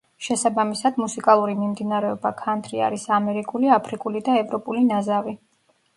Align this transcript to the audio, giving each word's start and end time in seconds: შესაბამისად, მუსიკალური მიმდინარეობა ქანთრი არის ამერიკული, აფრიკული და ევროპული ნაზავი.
შესაბამისად, 0.27 0.95
მუსიკალური 1.01 1.55
მიმდინარეობა 1.59 2.31
ქანთრი 2.41 2.81
არის 2.87 3.07
ამერიკული, 3.21 3.73
აფრიკული 3.79 4.23
და 4.31 4.39
ევროპული 4.45 4.87
ნაზავი. 4.91 5.37